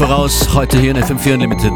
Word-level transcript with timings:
Voraus, 0.00 0.48
heute 0.54 0.78
hier 0.78 0.92
in 0.92 0.96
FM4 0.96 1.34
Unlimited. 1.34 1.72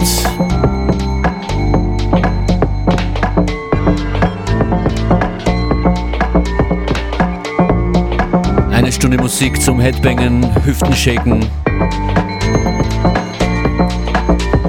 Eine 8.70 8.90
Stunde 8.90 9.18
Musik 9.18 9.60
zum 9.60 9.78
Headbangen, 9.78 10.42
Hüften 10.64 10.94
shaken, 10.94 11.44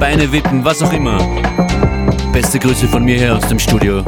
Beine 0.02 0.30
wippen, 0.34 0.66
was 0.66 0.82
auch 0.82 0.92
immer. 0.92 1.18
Beste 2.34 2.60
Grüße 2.60 2.90
von 2.90 3.06
mir 3.06 3.18
her 3.18 3.38
aus 3.38 3.48
dem 3.48 3.58
Studio. 3.58 4.04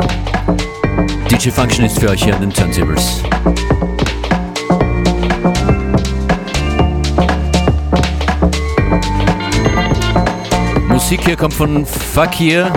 DJ 1.31 1.51
Function 1.51 1.85
ist 1.85 1.97
für 2.01 2.09
euch 2.09 2.21
hier 2.21 2.35
an 2.35 2.41
den 2.41 2.51
Turntables. 2.51 3.23
Musik 11.07 11.23
hier 11.23 11.37
kommt 11.37 11.53
von 11.53 11.85
Fakir 11.85 12.69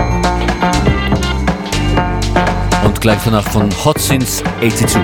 und 2.85 3.01
gleich 3.01 3.19
danach 3.25 3.45
von 3.49 3.69
Hot 3.83 3.99
Since 3.99 4.41
82. 4.61 5.01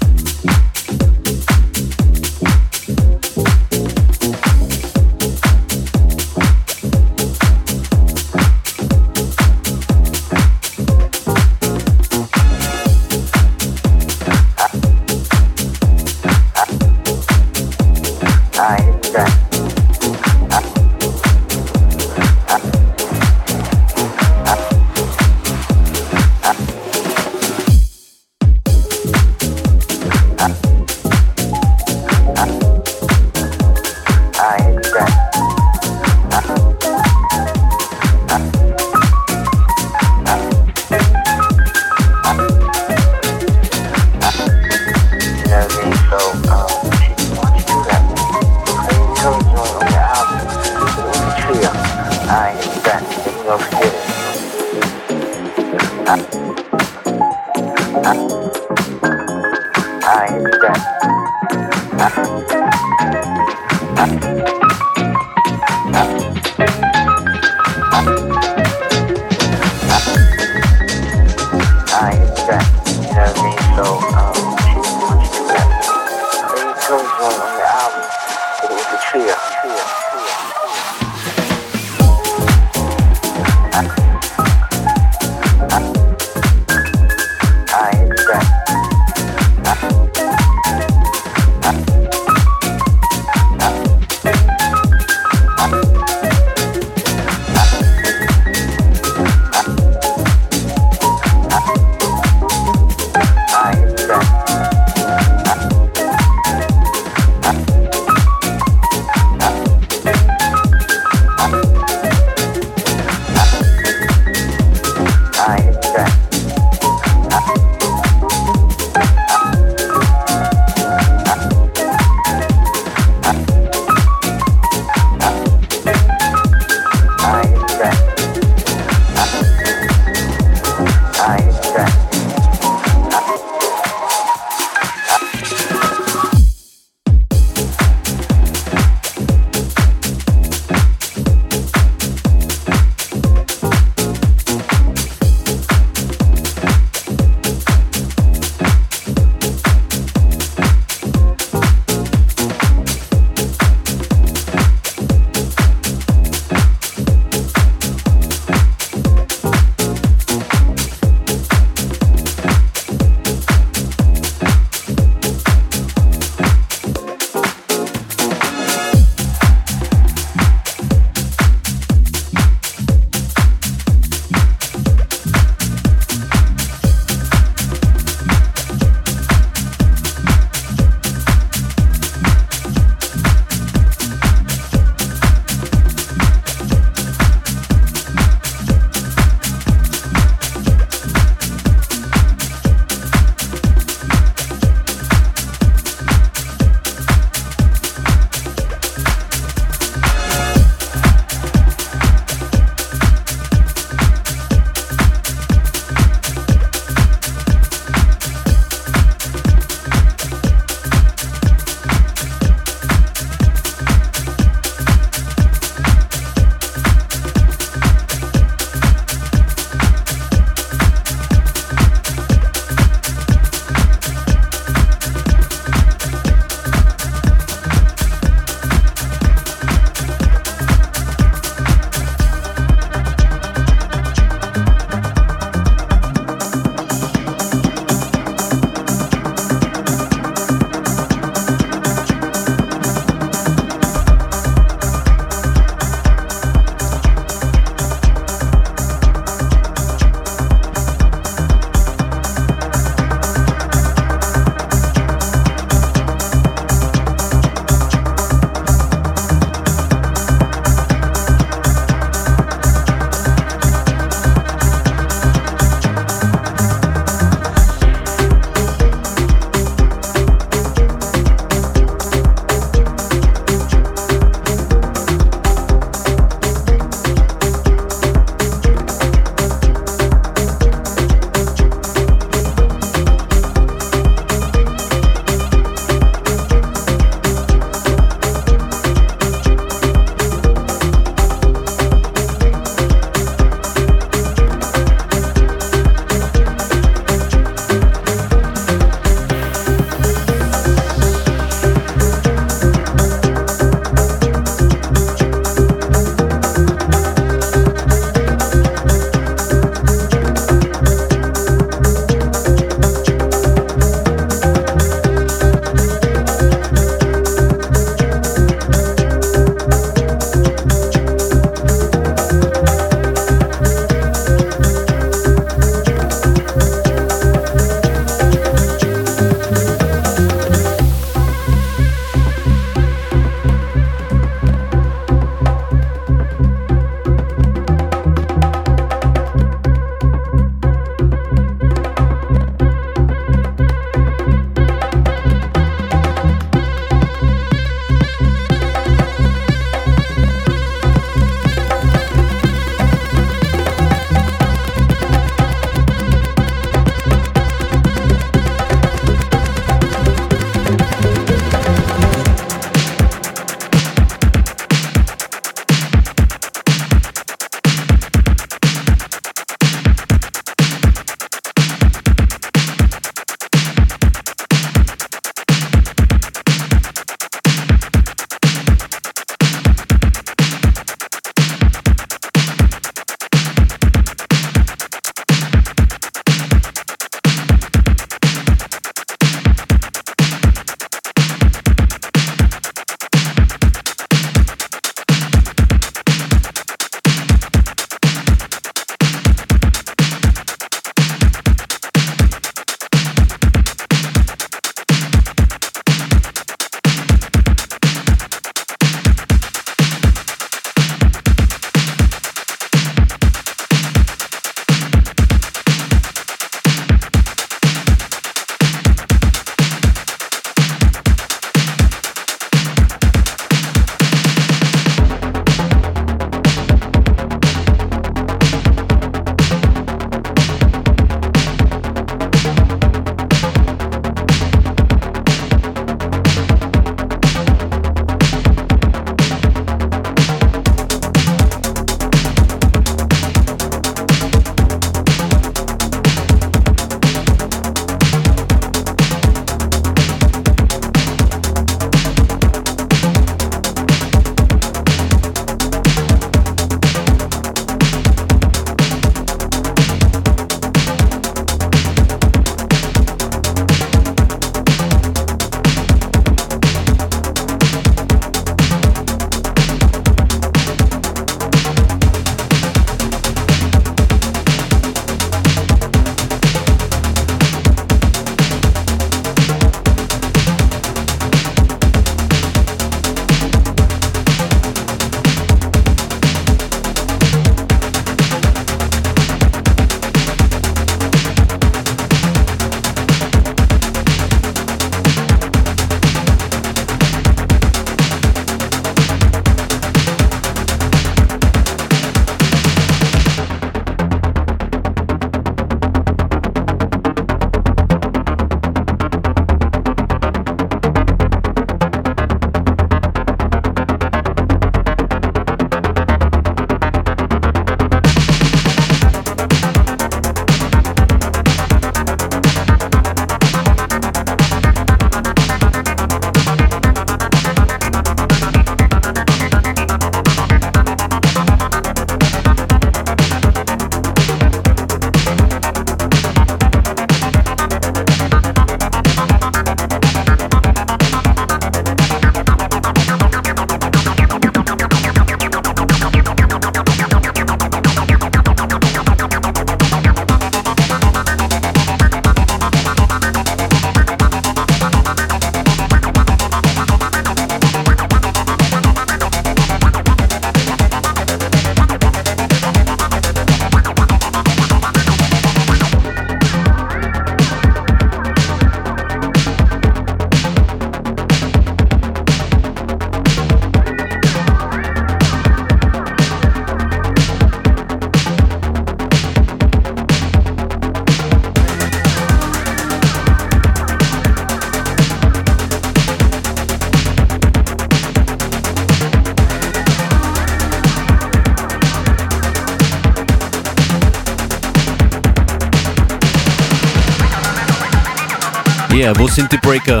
Yeah, 599.04 599.12
wo 599.18 599.28
sind 599.28 599.52
die 599.52 599.58
Breaker? 599.58 600.00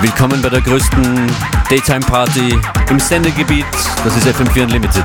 Willkommen 0.00 0.40
bei 0.40 0.48
der 0.48 0.62
größten 0.62 1.30
Daytime 1.68 2.00
Party 2.00 2.58
im 2.88 2.98
Sendegebiet. 2.98 3.66
Das 4.02 4.16
ist 4.16 4.26
FM4 4.28 4.62
Unlimited. 4.62 5.04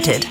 FM4 0.00 0.29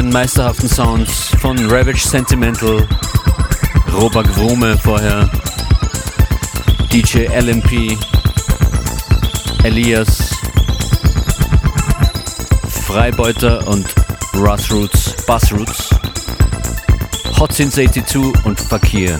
Unlimited. 0.00 0.14
meisterhaften 0.14 0.68
Sounds 0.68 1.30
von 1.40 1.58
Ravage 1.70 2.00
Sentimental, 2.00 2.86
Robert 3.92 4.34
Wrume 4.36 4.76
vorher, 4.78 5.30
DJ 6.92 7.26
LMP, 7.28 7.98
Elias, 9.62 10.30
Freibeuter 12.86 13.66
und 13.68 13.86
Rossroots, 14.34 15.24
Bassroots, 15.26 15.90
Hot 17.38 17.52
Since 17.52 17.76
82 17.76 18.44
und 18.44 18.60
Fakir. 18.60 19.18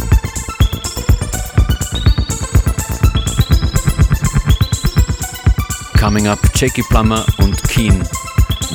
Coming 5.98 6.28
up, 6.28 6.38
Jackie 6.54 6.84
Plummer 6.88 7.24
und 7.38 7.62
Keen. 7.68 8.02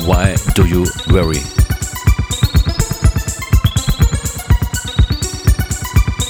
Why 0.04 0.34
do 0.54 0.64
you 0.64 0.84
worry? 1.08 1.55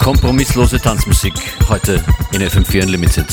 Kompromisslose 0.07 0.79
Tanzmusik 0.79 1.35
heute 1.69 2.01
in 2.31 2.41
FM4 2.41 2.85
Unlimited. 2.85 3.27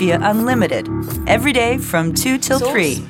FM4 0.00 0.30
Unlimited, 0.30 0.88
every 1.28 1.52
day 1.52 1.76
from 1.76 2.14
2 2.14 2.38
till 2.38 2.58
3. 2.58 3.06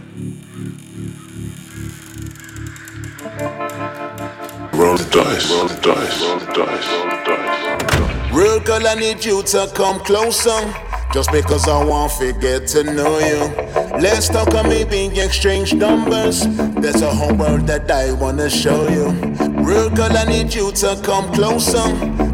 Roll 4.72 4.96
the 4.96 5.08
dice, 5.10 5.50
roll 5.50 5.68
the 5.68 5.78
dice, 5.82 6.22
roll 6.22 6.38
the 6.38 6.46
dice, 6.46 6.88
roll 6.92 7.04
the 7.04 7.22
dice. 7.26 8.32
Real 8.32 8.60
girl, 8.60 8.86
I 8.86 8.94
need 8.94 9.24
you 9.24 9.42
to 9.42 9.70
come 9.74 10.00
closer. 10.00 10.74
Just 11.12 11.32
because 11.32 11.66
I 11.66 11.84
want 11.84 12.12
to 12.20 12.32
get 12.32 12.68
to 12.68 12.84
know 12.84 13.18
you. 13.18 13.40
Let's 14.00 14.28
talk 14.28 14.54
and 14.54 14.68
maybe 14.68 15.06
exchange 15.18 15.74
numbers. 15.74 16.46
There's 16.46 17.02
a 17.02 17.12
whole 17.12 17.34
world 17.34 17.66
that 17.66 17.90
I 17.90 18.12
wanna 18.12 18.48
show 18.48 18.88
you. 18.88 19.10
Real 19.60 19.90
girl, 19.90 20.16
I 20.16 20.24
need 20.24 20.54
you 20.54 20.70
to 20.70 21.00
come 21.02 21.32
closer. 21.32 21.84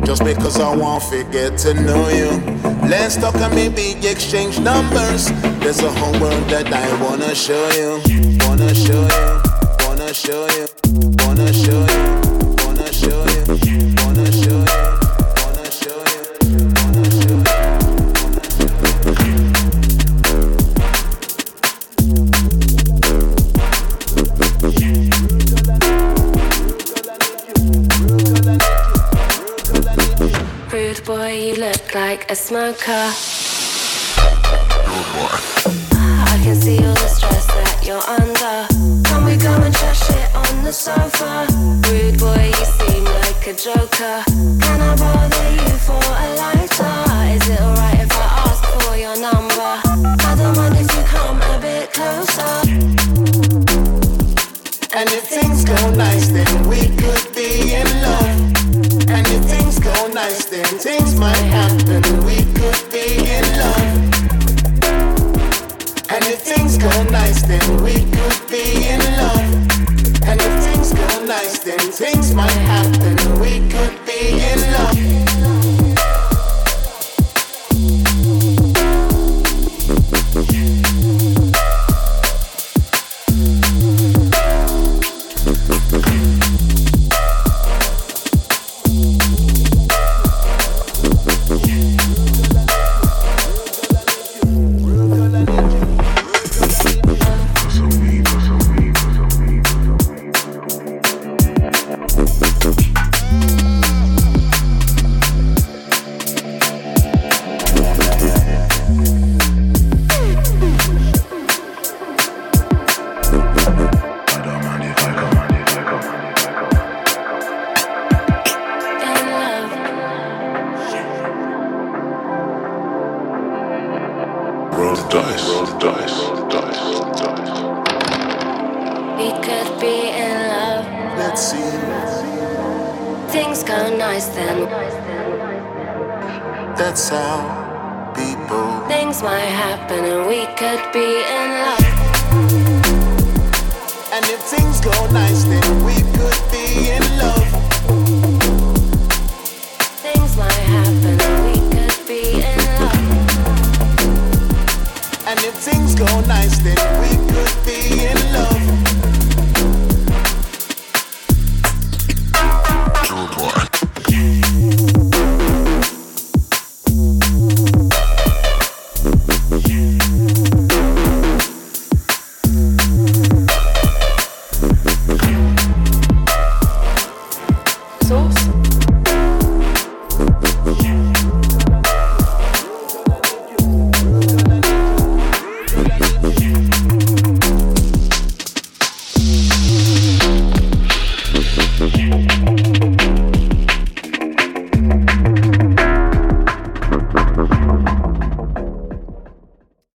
Just 0.04 0.22
because 0.24 0.60
I 0.60 0.76
want 0.76 1.04
to 1.04 1.24
get 1.24 1.56
to 1.58 1.72
know 1.72 2.08
you. 2.10 2.65
Let's 2.88 3.16
talk 3.16 3.34
and 3.36 3.52
maybe 3.52 3.96
exchange 4.06 4.60
numbers. 4.60 5.32
There's 5.58 5.80
a 5.80 5.90
whole 5.90 6.12
world 6.20 6.48
that 6.50 6.72
I 6.72 7.02
wanna 7.02 7.34
show 7.34 7.68
you. 7.70 8.00
Wanna 8.46 8.72
show 8.74 9.02
you. 9.02 9.42
Wanna 9.86 10.14
show 10.14 10.46
you. 10.54 10.66
Wanna 11.26 11.52
show 11.52 11.84
you. 11.84 12.64
Wanna 12.64 12.92
show 12.92 13.24
you. 13.24 13.35
Luca. 32.76 33.45